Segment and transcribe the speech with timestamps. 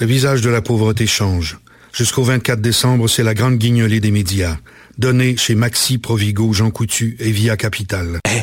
[0.00, 1.58] Le visage de la pauvreté change.
[1.92, 4.56] Jusqu'au 24 décembre, c'est la grande guignolée des médias.
[4.96, 8.18] Donnée chez Maxi, Provigo, Jean Coutu et Via Capital.
[8.26, 8.42] Eh,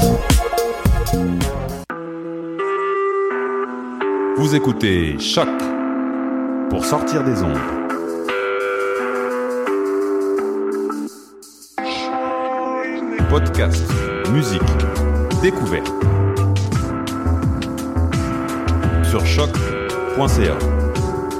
[4.41, 5.47] Vous écoutez Choc
[6.71, 7.59] pour sortir des ondes.
[13.29, 13.85] Podcast,
[14.31, 14.63] musique,
[15.43, 15.93] découverte.
[19.07, 20.57] Sur choc.ca.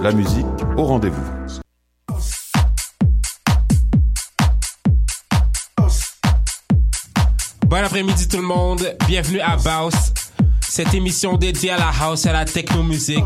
[0.04, 0.46] La musique
[0.78, 1.26] au rendez-vous.
[7.66, 10.14] Bon après-midi tout le monde, bienvenue à Baus,
[10.74, 13.26] cette émission dédiée à la house et à la techno-musique.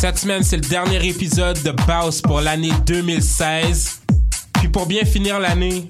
[0.00, 4.00] Cette semaine, c'est le dernier épisode de Bounce pour l'année 2016.
[4.54, 5.88] Puis pour bien finir l'année,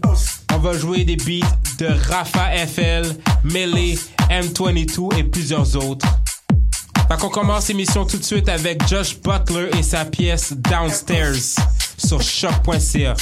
[0.52, 6.06] on va jouer des beats de Rafa FL, Melee, M22 et plusieurs autres.
[7.08, 11.32] Fait qu'on commence l'émission tout de suite avec Josh Butler et sa pièce Downstairs
[11.96, 13.14] sur choc.ca.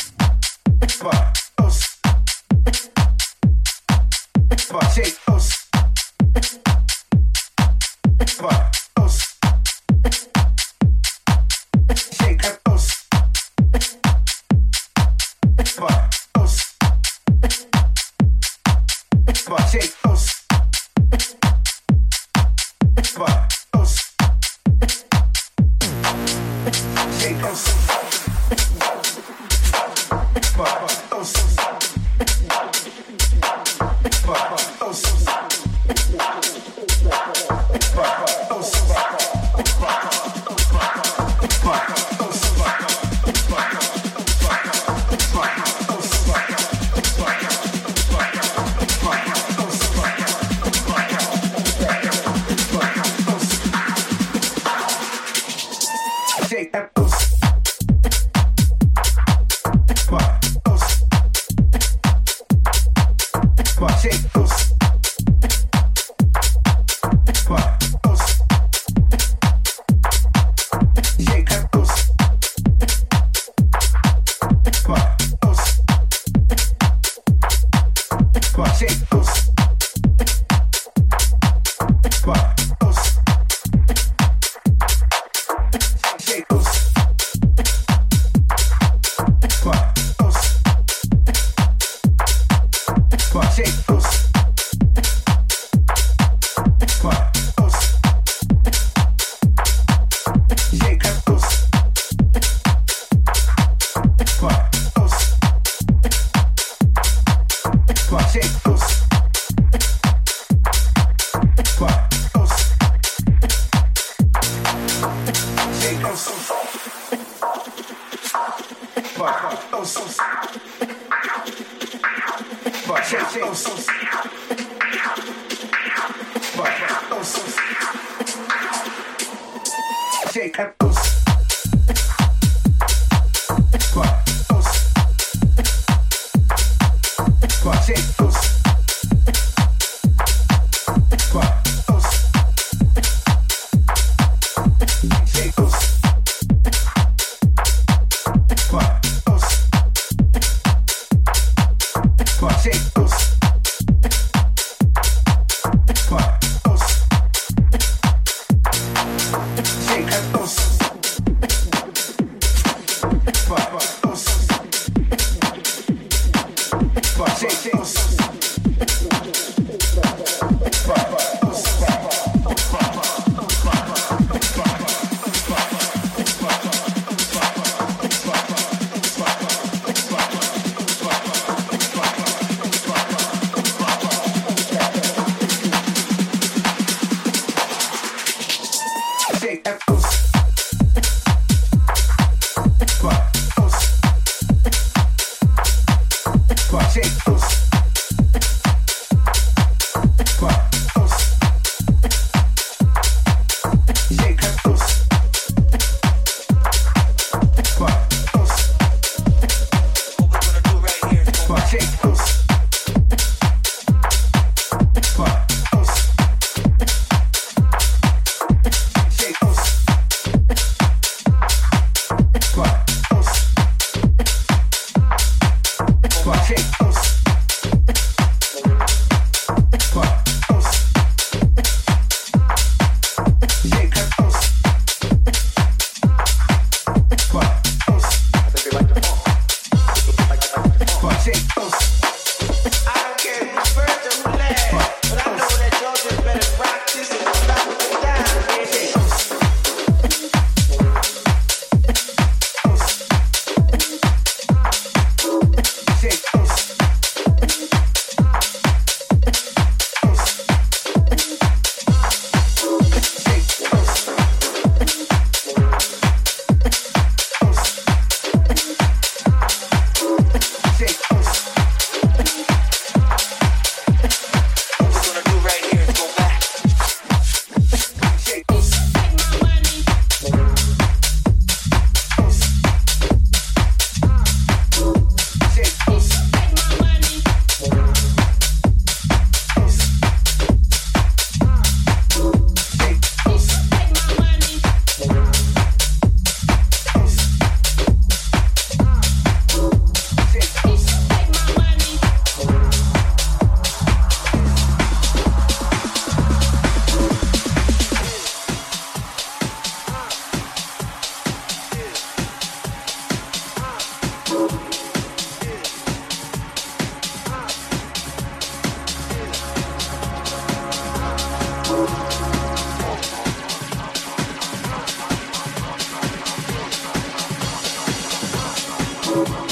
[329.18, 329.47] On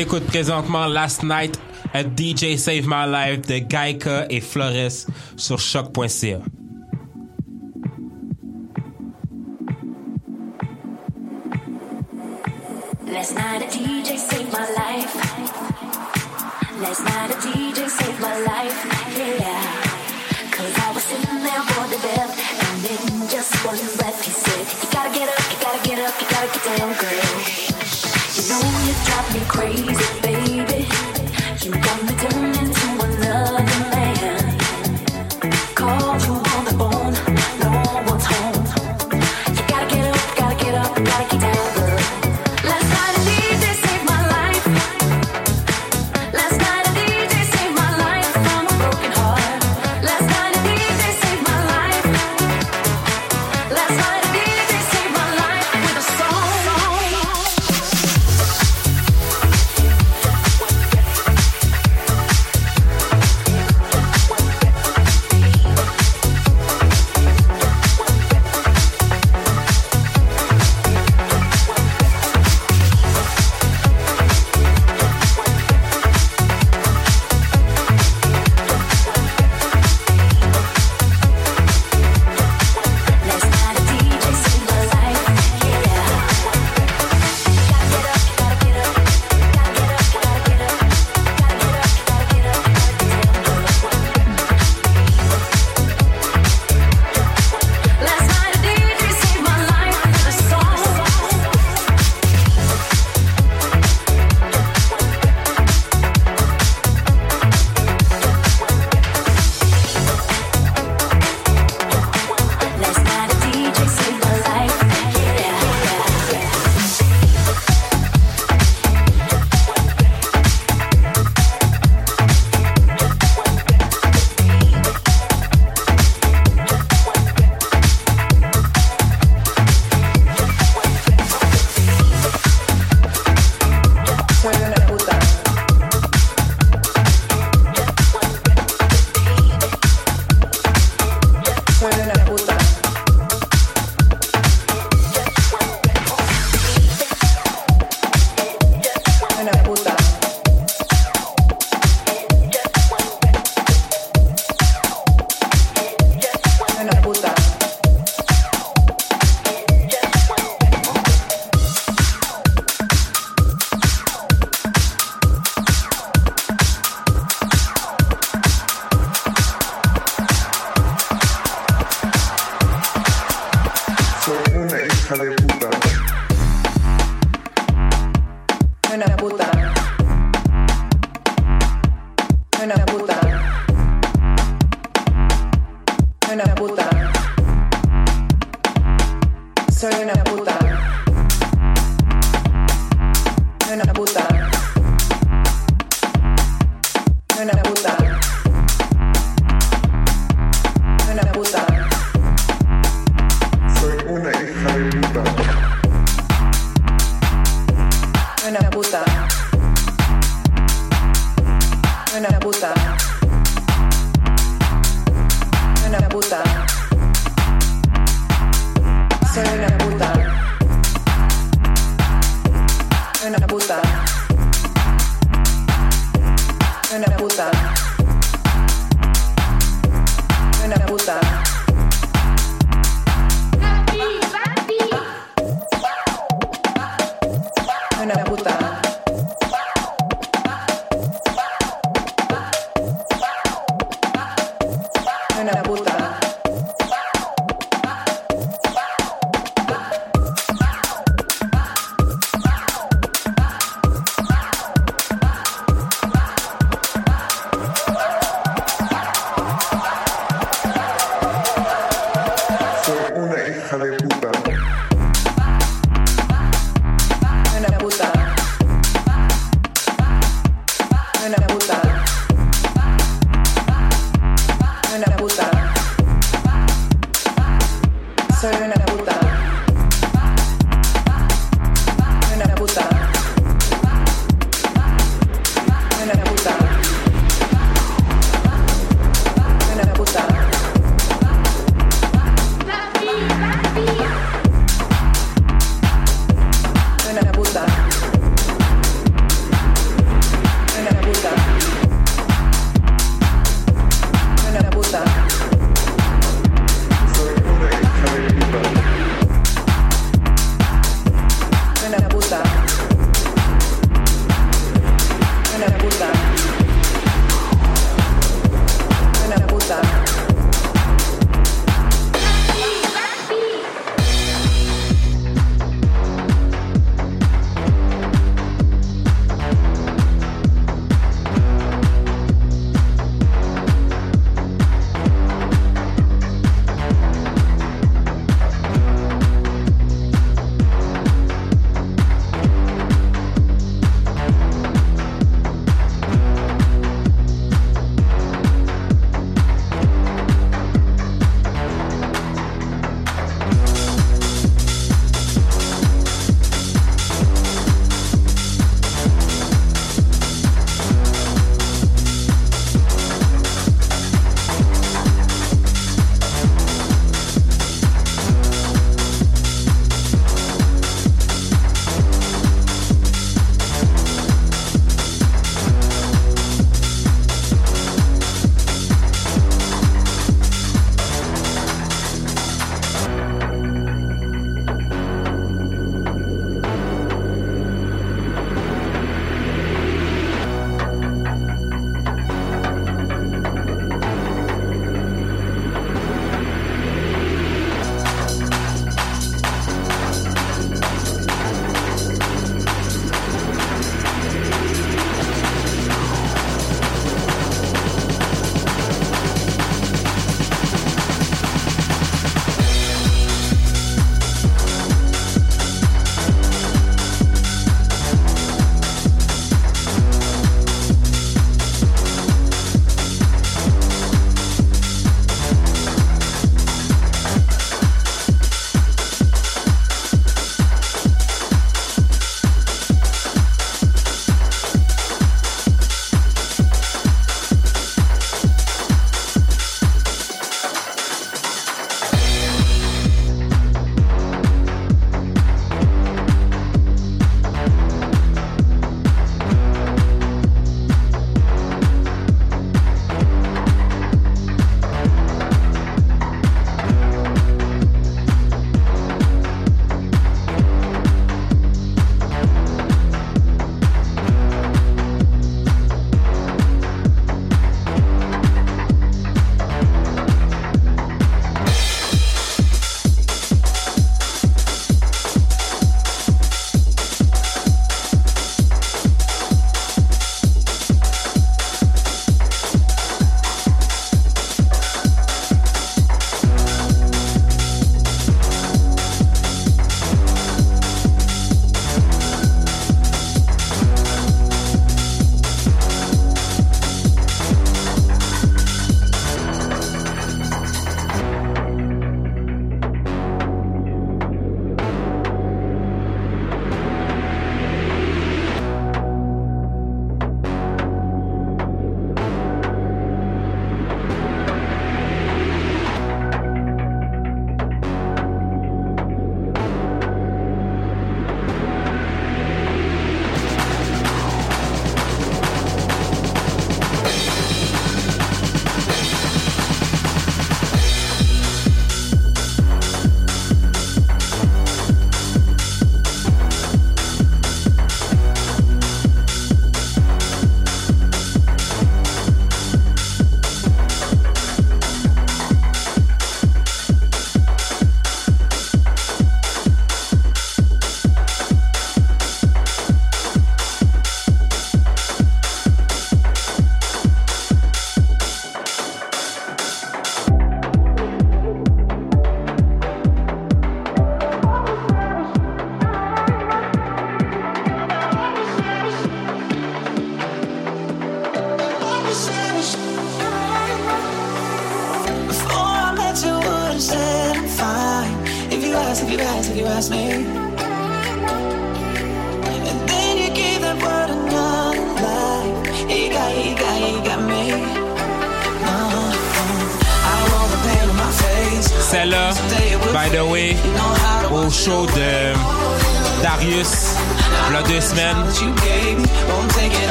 [0.00, 1.60] écoute présentement Last Night
[1.92, 6.38] a DJ Save My Life de Gaika et Flores sur choc.ca.
[13.06, 15.14] Last night a DJ saved my life.
[16.80, 18.86] Last night a DJ saved my life.
[19.18, 19.60] Yeah.
[20.50, 22.32] Cause I was sitting there for the death.
[22.72, 26.20] And in just one breath he said, You gotta get up, you gotta get up,
[26.20, 27.70] you gotta get down, girl.
[28.40, 29.89] You know you drive me crazy,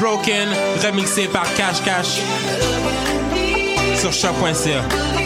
[0.00, 0.48] Broken,
[0.82, 2.20] remixé par Cash Cash
[3.96, 5.23] sur choc.ca.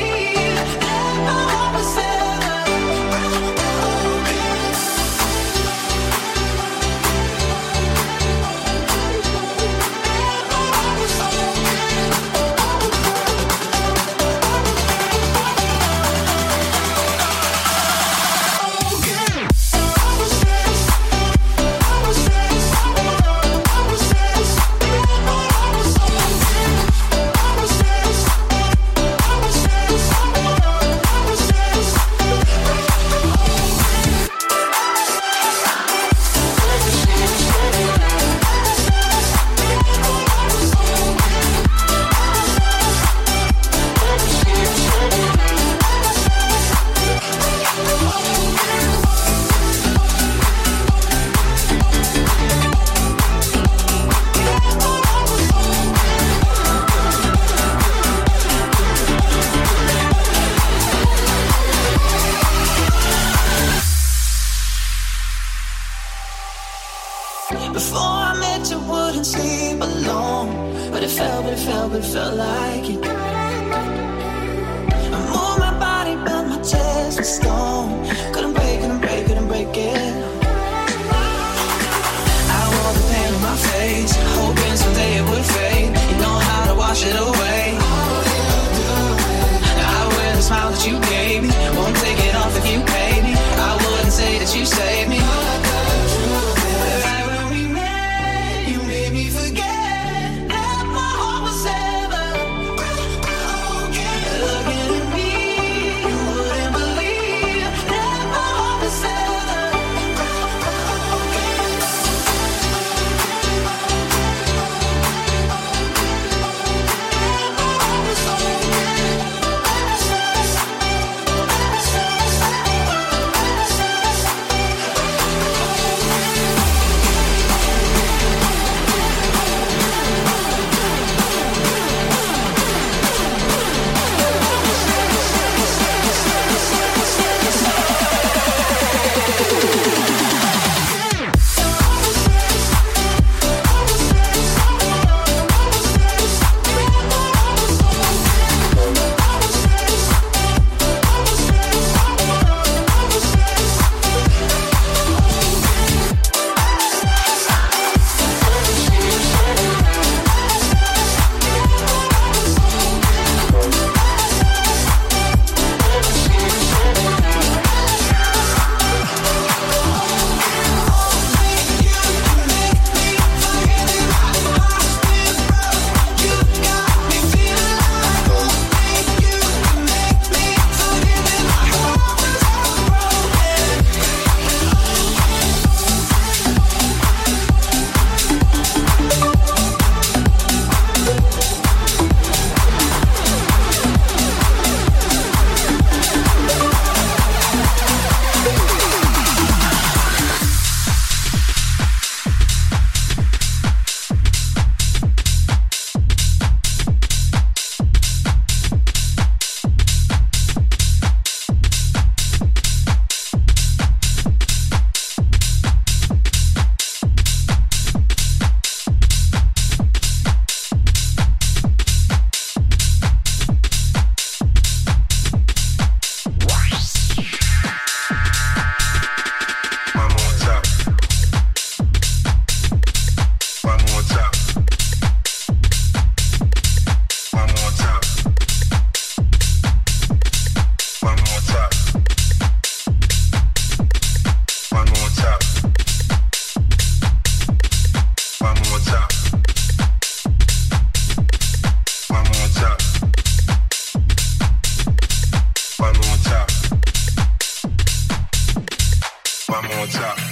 [259.79, 260.28] on top.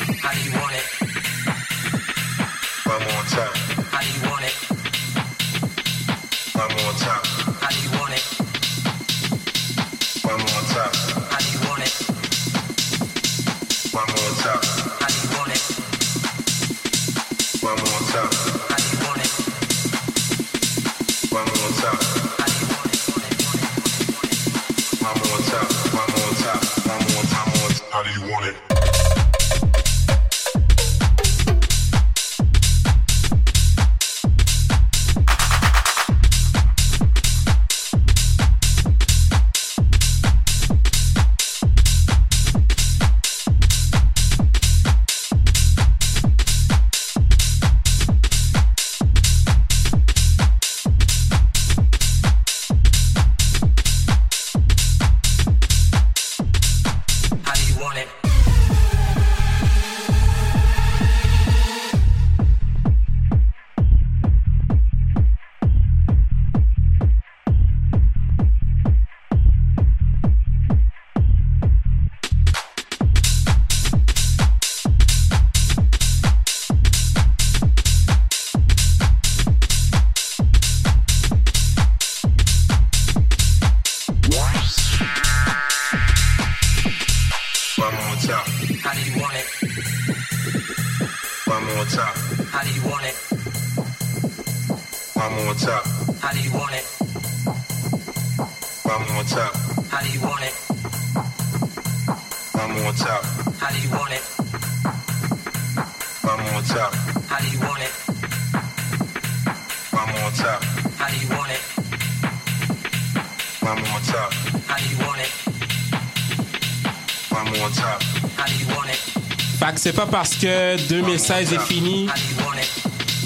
[120.18, 122.08] Parce que 2016 est fini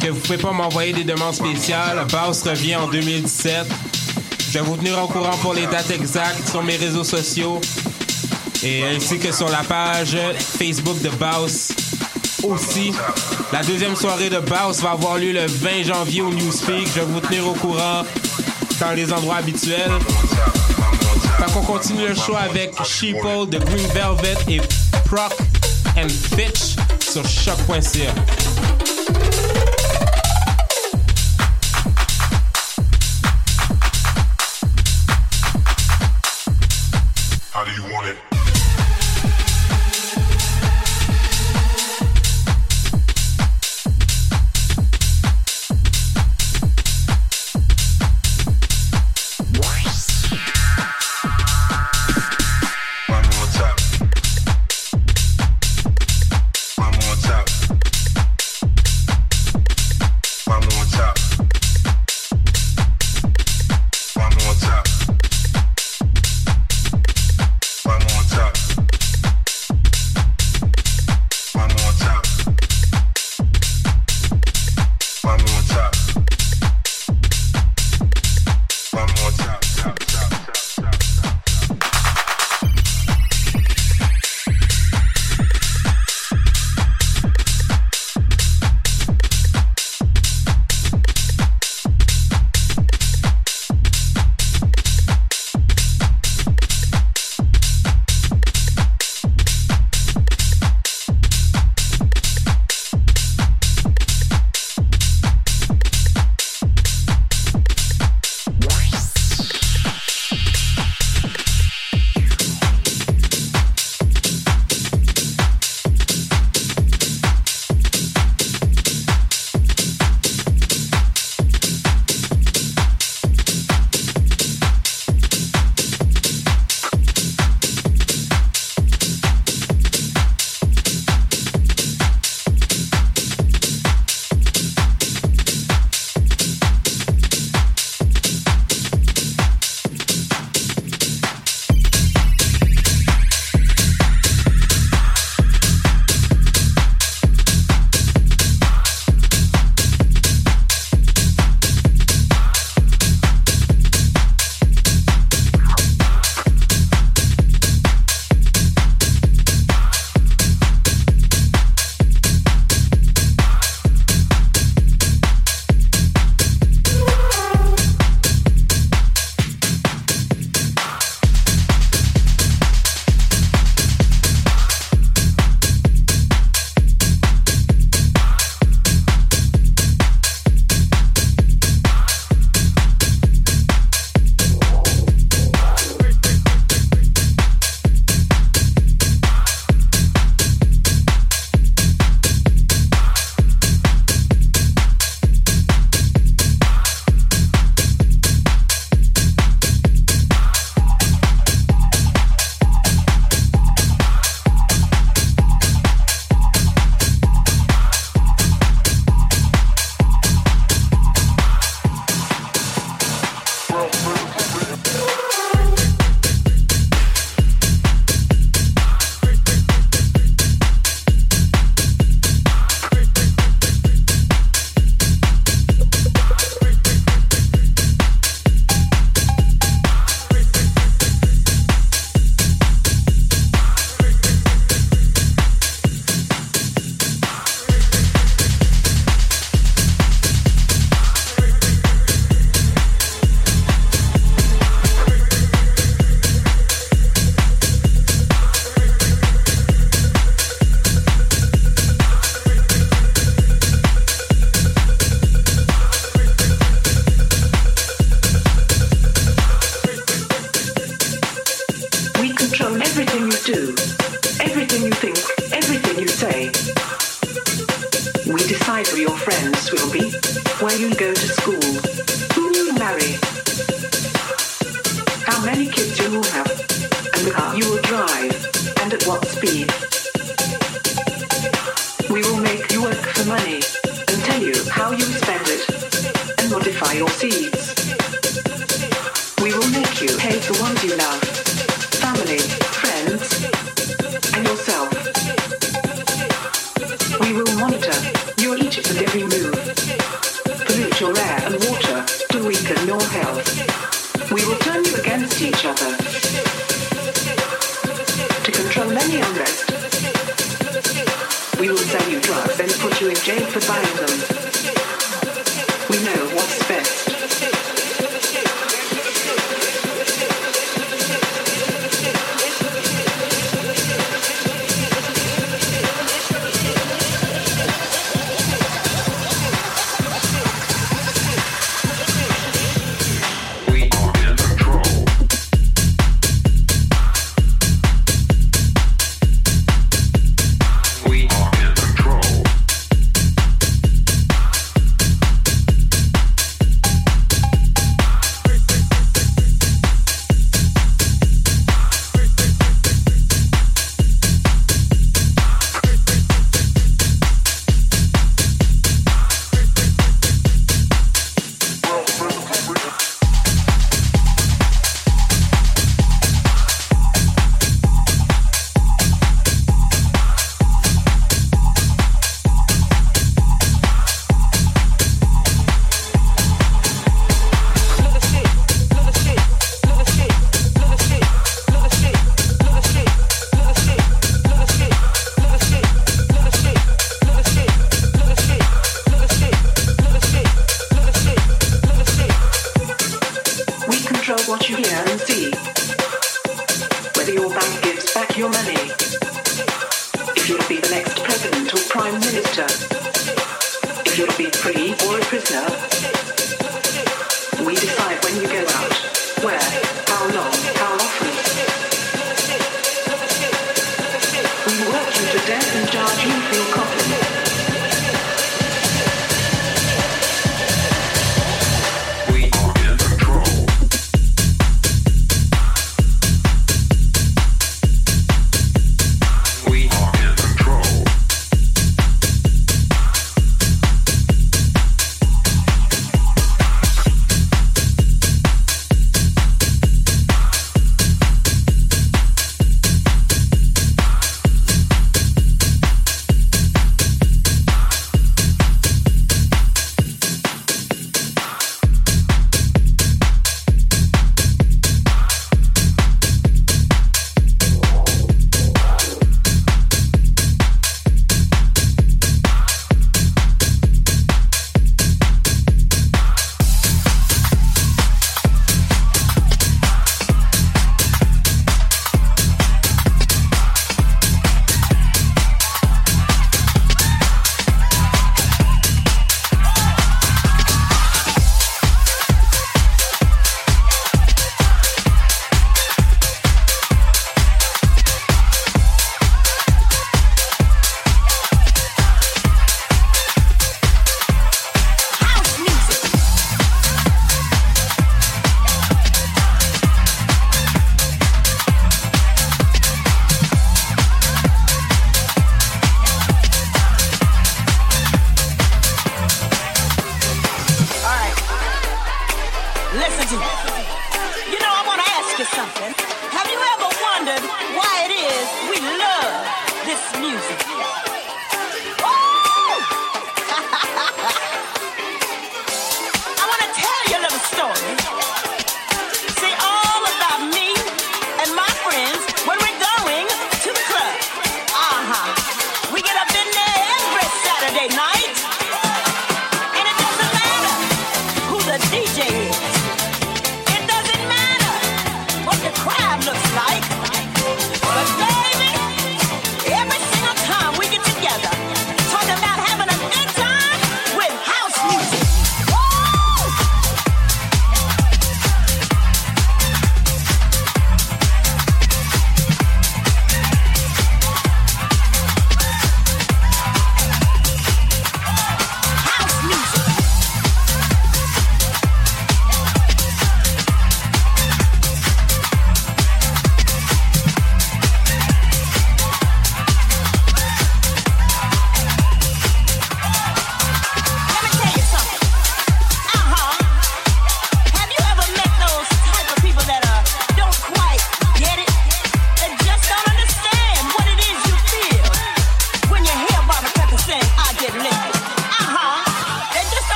[0.00, 2.06] que vous pouvez pas m'envoyer des demandes spéciales.
[2.12, 3.66] Bass revient en 2017.
[4.52, 7.60] Je vais vous tenir au courant pour les dates exactes sur mes réseaux sociaux
[8.62, 11.72] et ainsi que sur la page Facebook de Baus
[12.44, 12.92] aussi.
[13.52, 16.86] La deuxième soirée de Baus va avoir lieu le 20 janvier au Newspeak.
[16.86, 18.04] Je vais vous tenir au courant
[18.78, 19.90] dans les endroits habituels.
[21.36, 24.60] Fait qu'on continue le show avec Sheeple de Green Velvet et
[25.04, 25.32] Proc
[25.96, 26.65] and Fitch
[27.16, 28.35] sur choc.ca.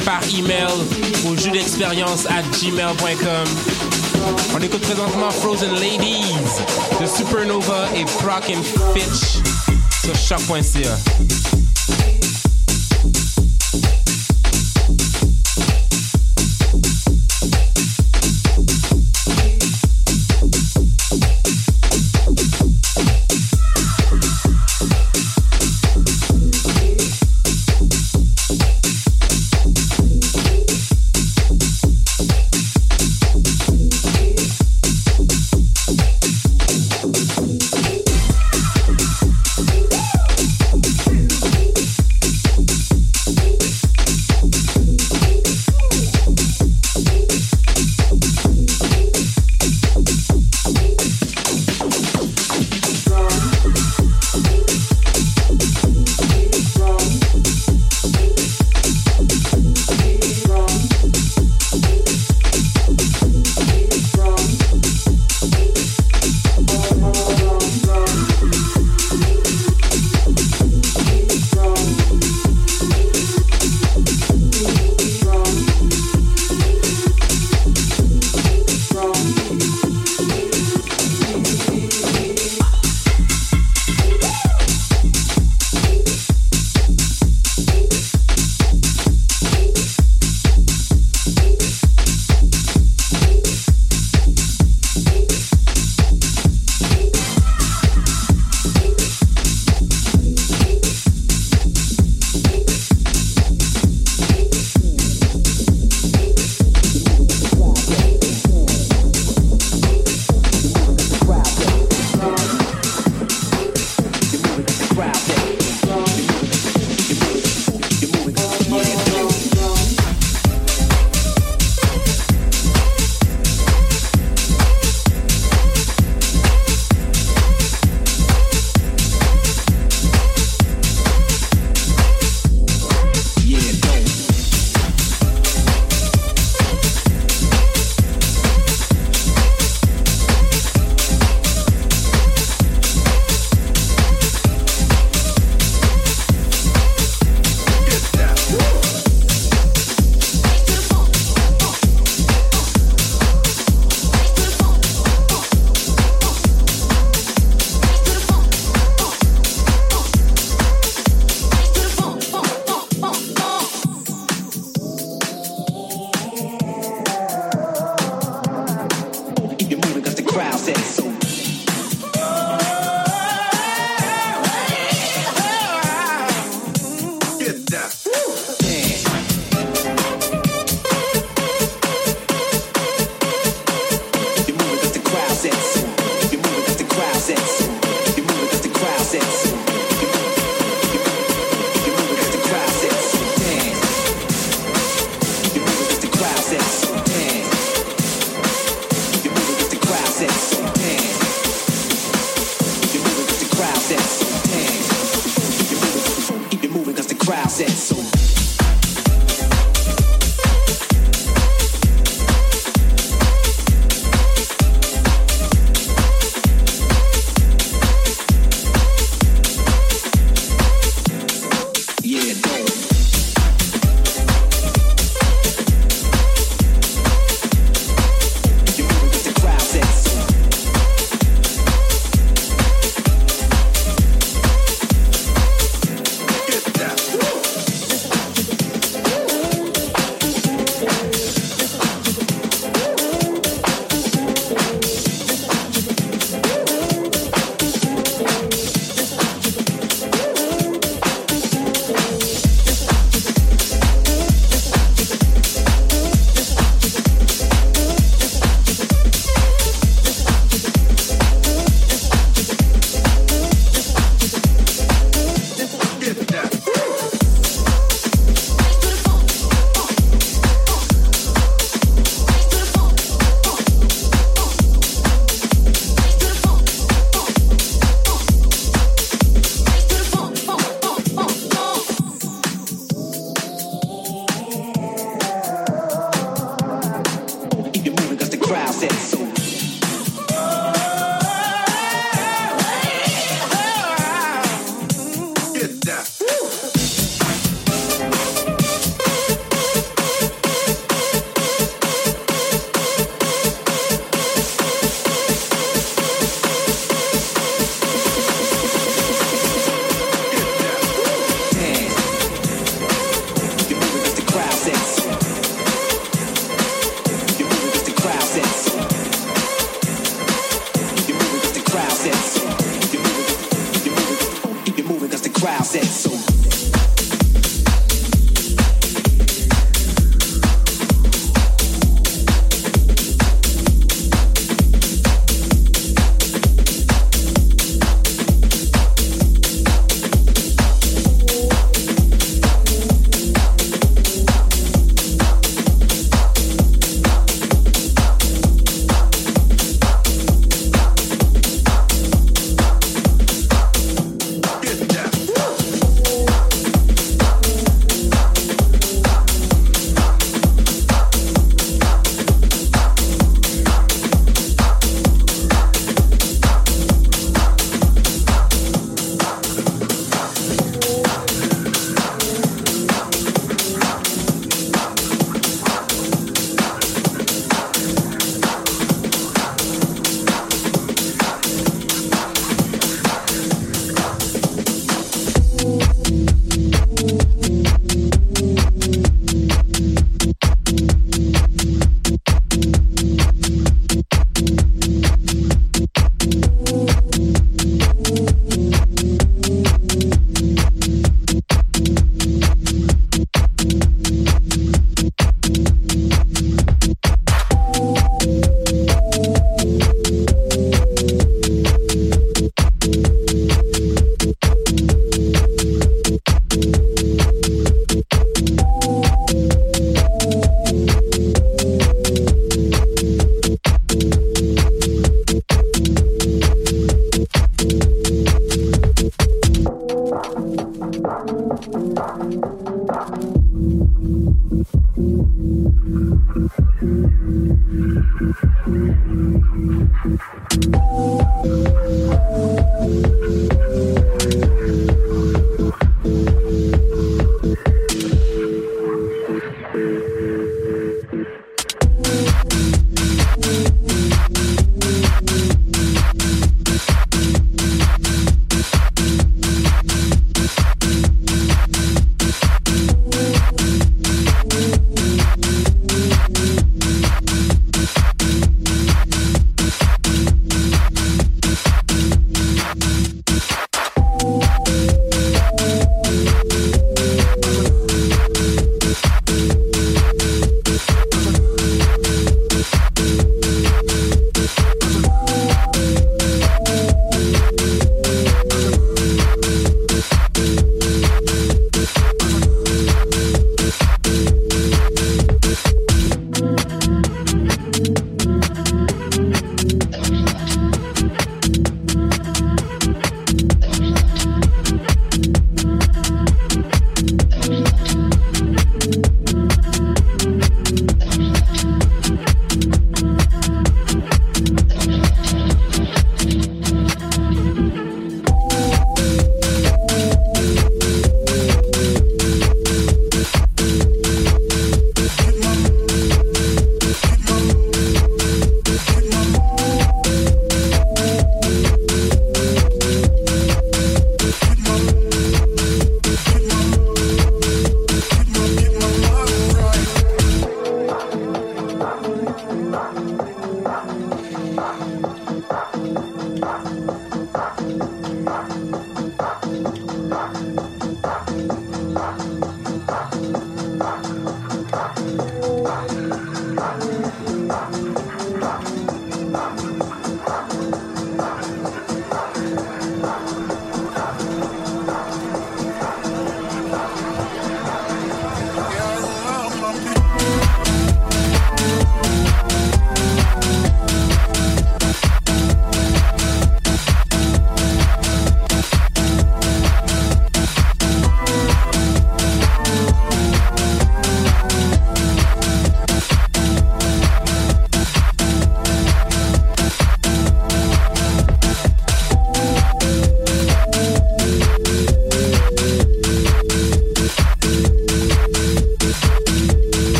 [0.00, 0.66] par email
[1.28, 3.48] au jeu d'expérience à gmail.com.
[4.54, 6.34] On écoute présentement Frozen Ladies
[7.00, 8.62] de Supernova et Proc and
[8.94, 9.42] Fitch
[10.02, 11.43] sur choc.ca.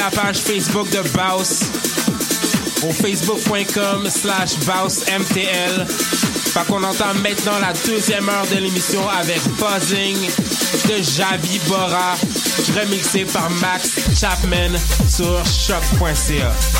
[0.00, 1.60] la page Facebook de Baus
[2.82, 5.86] au facebook.com slash MTL.
[5.86, 10.16] Fait qu'on entend maintenant la deuxième heure de l'émission avec Buzzing
[10.88, 12.14] de Javi Bora,
[12.78, 14.78] remixé par Max Chapman
[15.08, 16.79] sur choc.ca.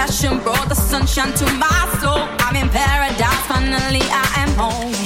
[0.00, 2.24] passion brought the sunshine to my soul.
[2.38, 4.99] I'm in paradise, finally I am home.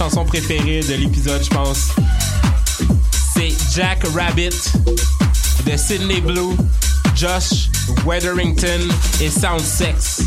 [0.00, 1.88] chanson préférée de l'épisode, je pense.
[3.34, 4.72] C'est Jack Rabbit
[5.66, 6.56] de Sydney Blue,
[7.14, 7.68] Josh
[8.06, 8.88] Wetherington
[9.20, 10.22] et Sound Sex.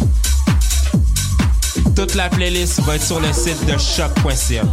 [1.95, 4.64] Toute la playlist va être sur le site de shop.ca.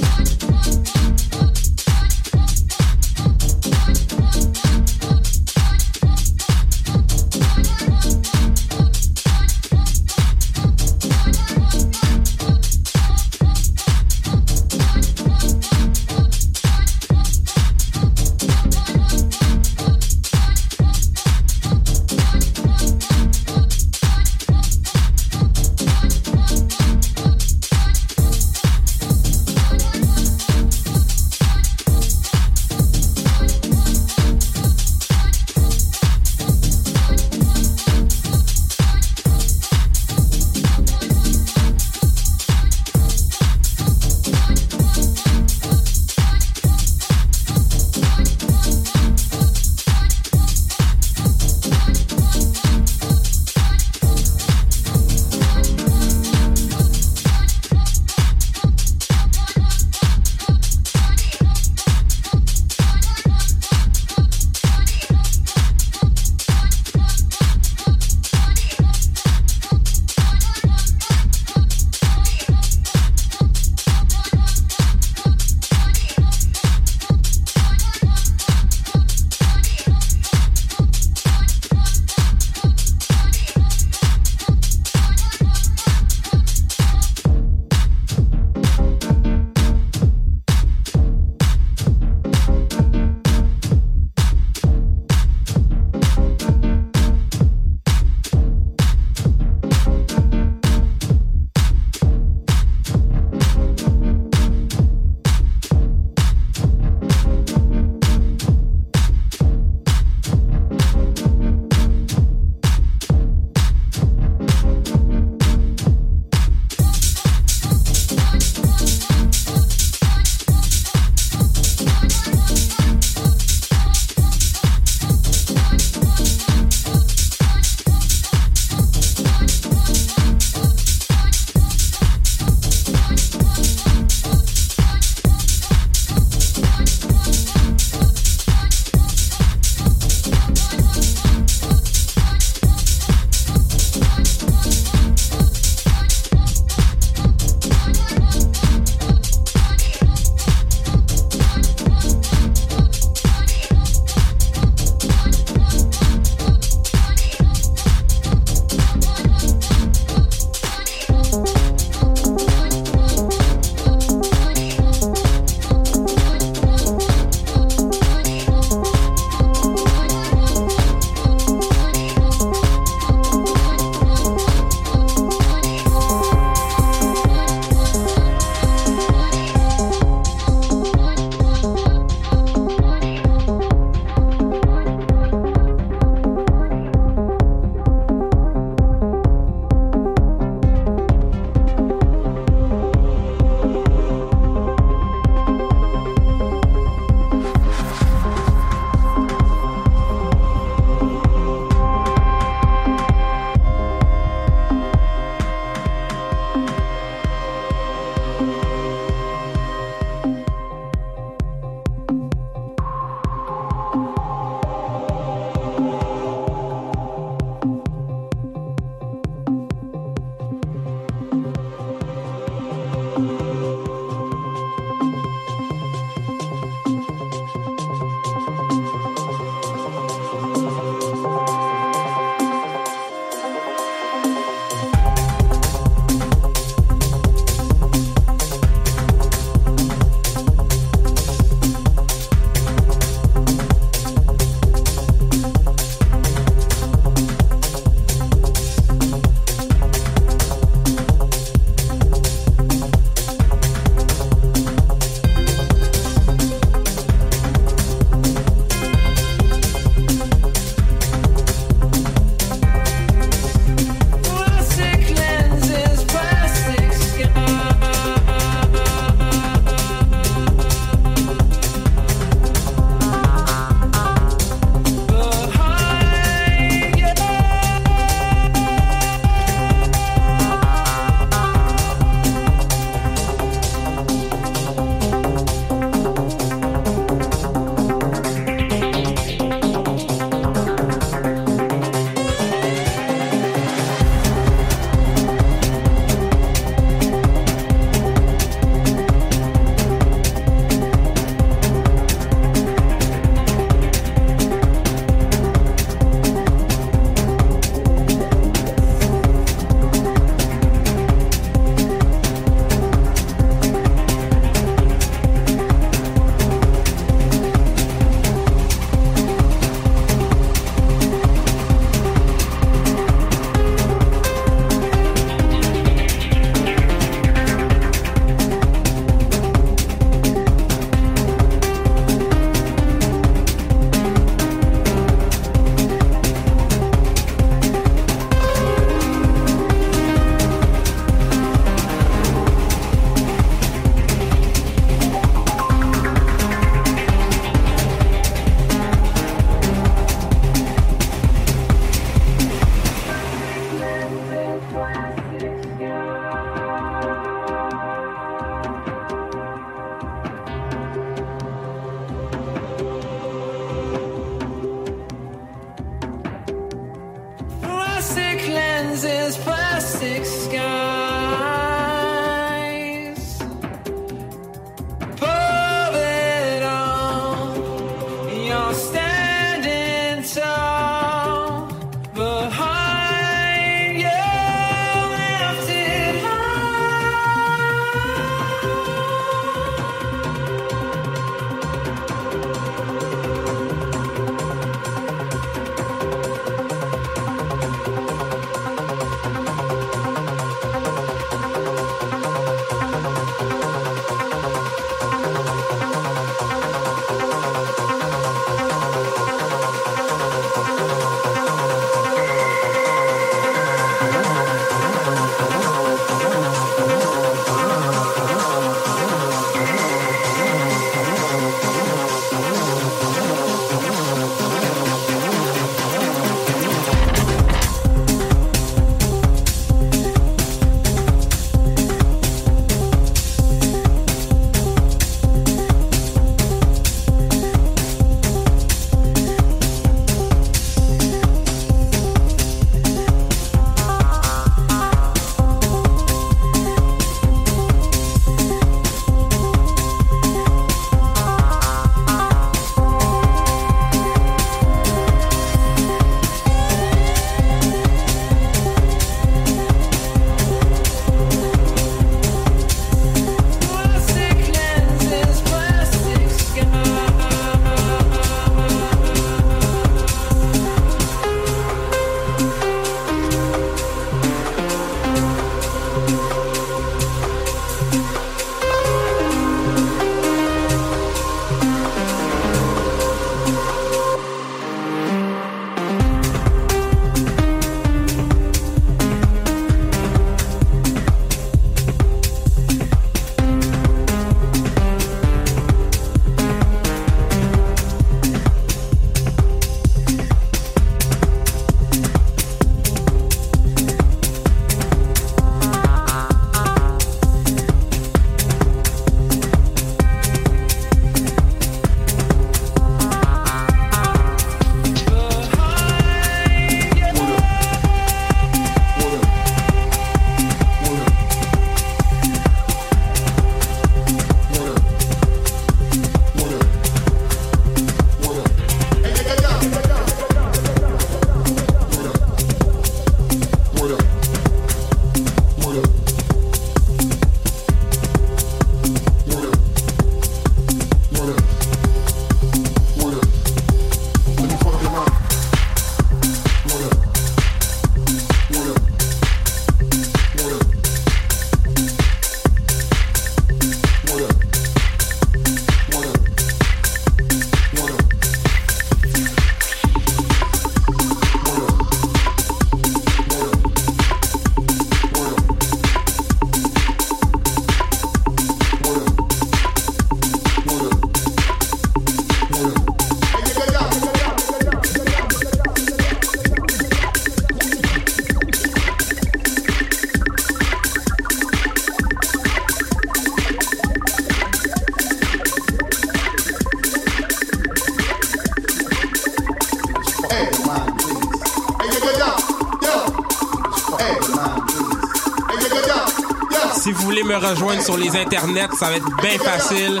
[597.42, 600.00] rejoindre sur les internets, ça va être bien facile.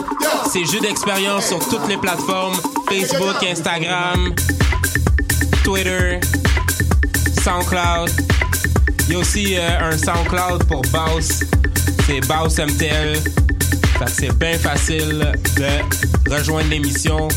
[0.50, 2.54] C'est jeu d'expérience sur toutes les plateformes
[2.88, 4.34] Facebook, Instagram,
[5.64, 6.20] Twitter,
[7.42, 8.10] SoundCloud.
[9.08, 11.40] Il y a aussi euh, un SoundCloud pour Baus.
[12.06, 13.18] C'est Baus MTL.
[14.08, 17.28] C'est bien facile de rejoindre l'émission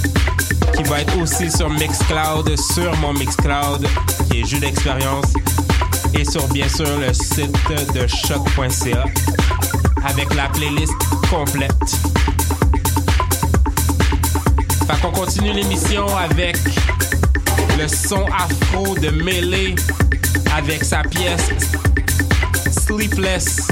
[0.75, 3.87] qui va être aussi sur Mixcloud, sur mon Mixcloud,
[4.29, 5.27] qui est jeu d'expérience,
[6.13, 7.55] et sur bien sûr le site
[7.93, 9.05] de choc.ca
[10.05, 10.93] avec la playlist
[11.29, 11.71] complète.
[14.87, 16.57] Fait qu'on continue l'émission avec
[17.77, 19.75] le son afro de Melee
[20.55, 21.49] avec sa pièce
[22.85, 23.67] Sleepless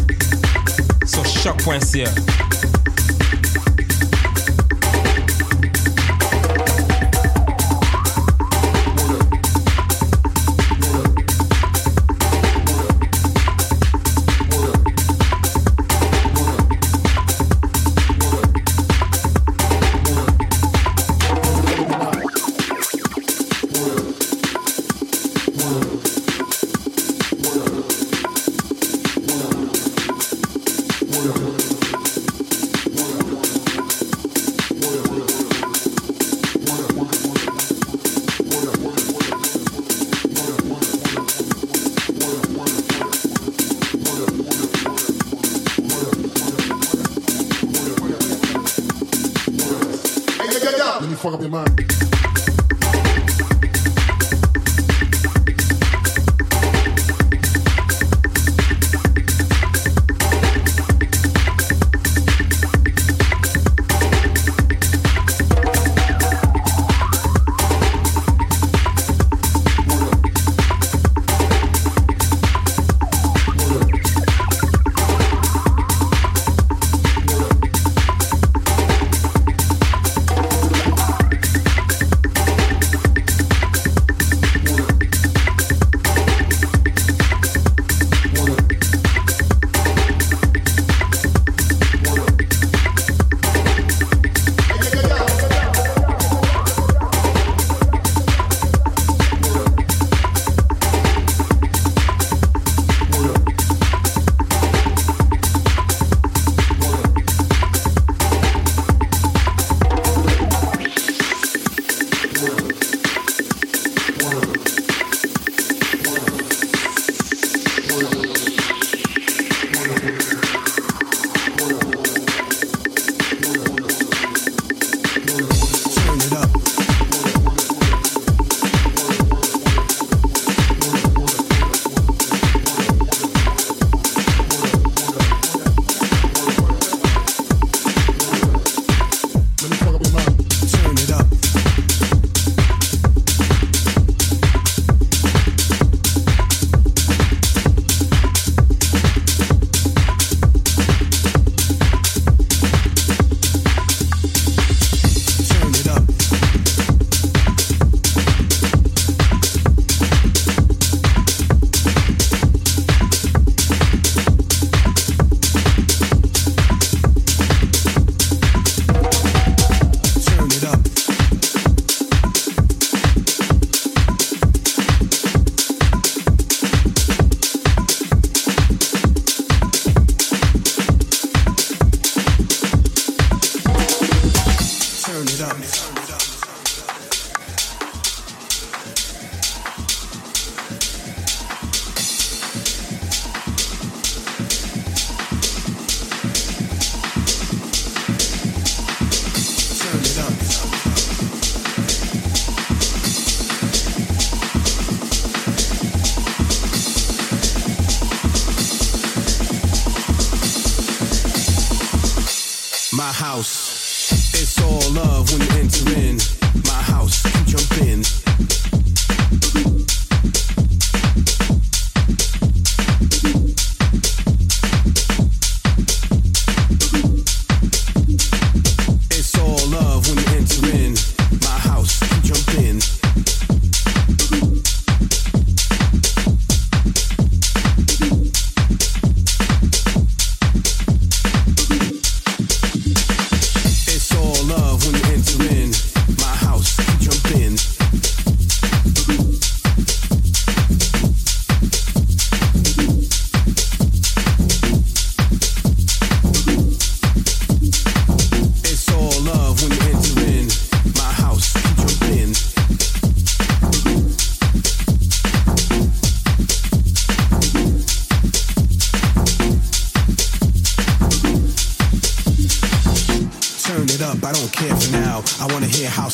[1.05, 2.32] sur choc.ca.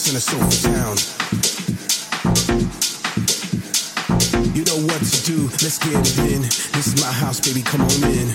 [0.10, 0.98] in a soulful town,
[4.56, 6.42] You know what to do, let's get it in.
[6.42, 8.34] This is my house, baby, come on in.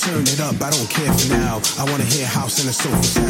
[0.00, 1.60] Turn it up, I don't care for now.
[1.78, 3.23] I wanna hear house in a soulful town.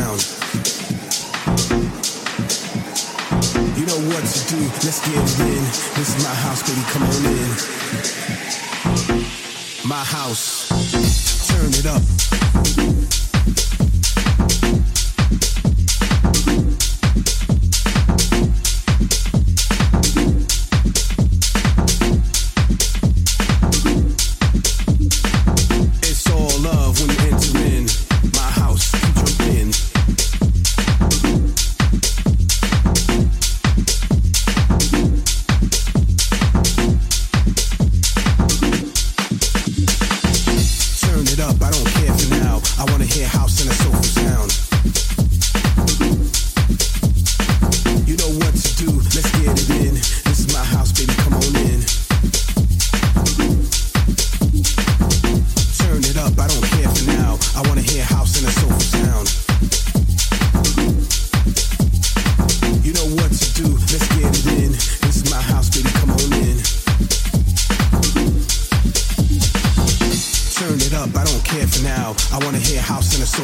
[73.37, 73.43] You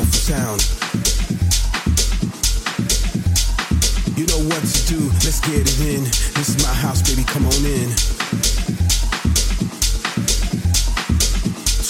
[4.27, 6.05] know what to do, let's get it in.
[6.05, 7.91] This is my house, baby, come on in.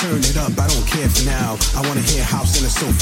[0.01, 1.59] Turn it up, I don't care for now.
[1.77, 2.97] I wanna hear house and a sound.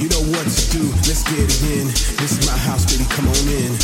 [0.00, 1.92] You know what to do, let's get it in.
[2.16, 3.76] This is my house, baby, come on in.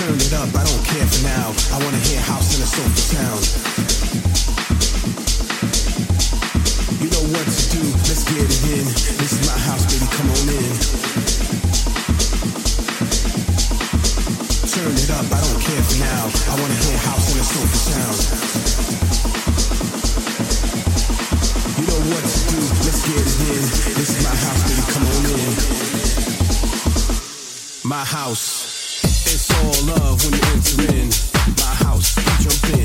[0.00, 1.52] Turn it up, I don't care for now.
[1.76, 3.44] I wanna hear house and a soulful sound.
[7.04, 8.88] You know what to do, let's get it in.
[9.20, 10.72] This is my house, baby, come on in.
[14.72, 16.32] Turn it up, I don't care for now.
[16.48, 17.36] I wanna hear house
[17.92, 18.16] sound.
[21.76, 23.62] You know what to do, let's get it in.
[24.00, 25.52] This is my house, baby, come on in.
[27.84, 28.59] My house.
[29.86, 31.08] Love when you enter in.
[31.56, 32.79] My house, jump in.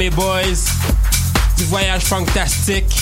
[0.00, 0.64] Mes boys
[1.58, 2.96] du voyage fantastique.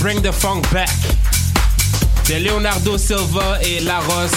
[0.00, 0.90] Bring the funk back.
[2.26, 4.34] De Leonardo Silva et Laros.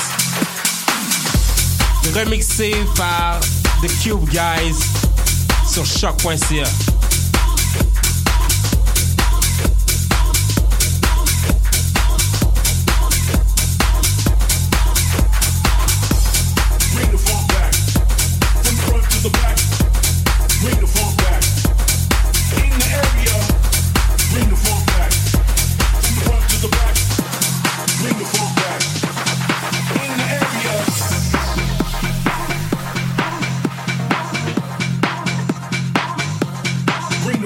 [2.14, 3.40] Remixé par
[3.82, 4.78] The Cube Guys
[5.68, 6.95] sur choc.ca.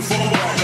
[0.09, 0.58] forward.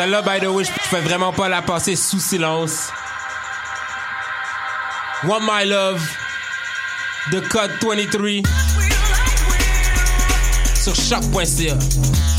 [0.00, 2.88] Celle-là, by the way, je peux vraiment pas la passer sous silence.
[5.28, 6.00] One My Love
[7.30, 8.40] de Code 23
[10.74, 12.29] sur choc.ca.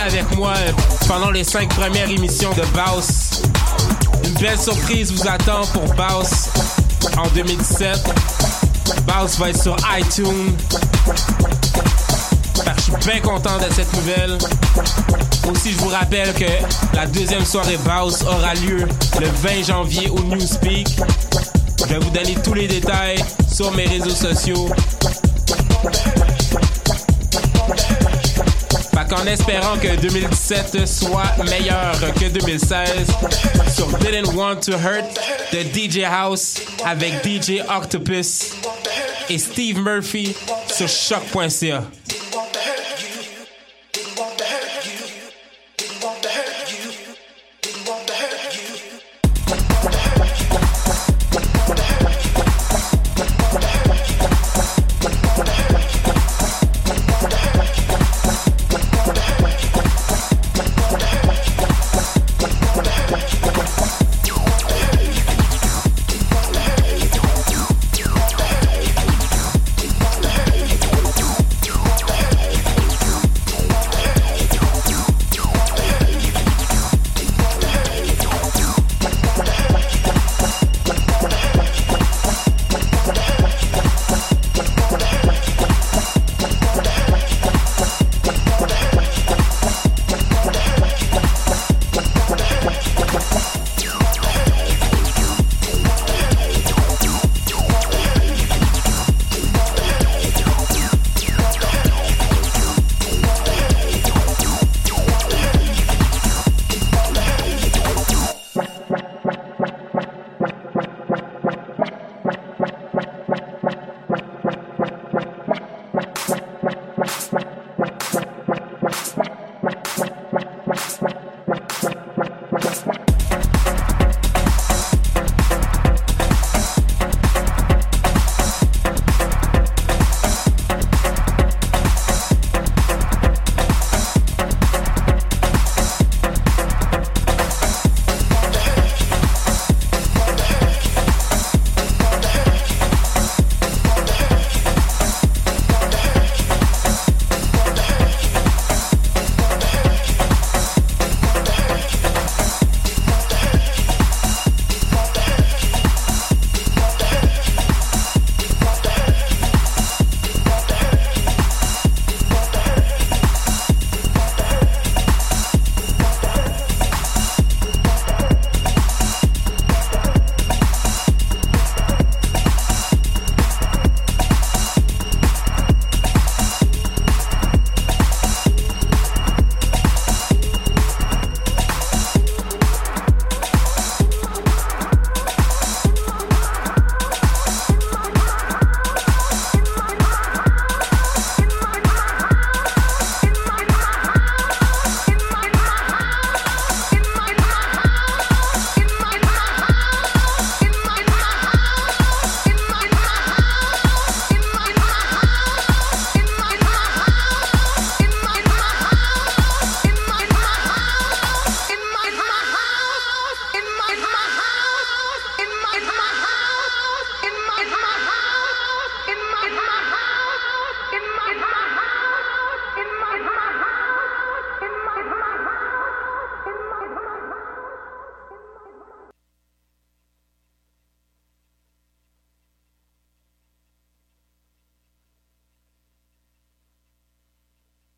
[0.00, 0.72] Avec moi euh,
[1.06, 3.42] pendant les cinq premières émissions de Baus.
[4.24, 6.48] Une belle surprise vous attend pour Baus
[7.16, 7.98] en 2017.
[9.06, 10.56] Baus va être sur iTunes.
[12.54, 14.38] Que Je suis bien content de cette nouvelle.
[15.50, 18.88] Aussi, je vous rappelle que la deuxième soirée Baus aura lieu
[19.20, 20.88] le 20 janvier au Newspeak.
[21.78, 24.68] Je vais vous donner tous les détails sur mes réseaux sociaux.
[29.14, 33.08] Qu'en espérant que 2017 soit meilleur que 2016,
[33.76, 35.04] sur Didn't Want to Hurt
[35.52, 38.54] de DJ House avec DJ Octopus
[39.28, 40.34] et Steve Murphy
[40.66, 41.84] sur choc.ca.